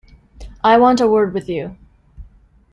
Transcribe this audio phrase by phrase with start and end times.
[0.63, 1.77] I want a word with you.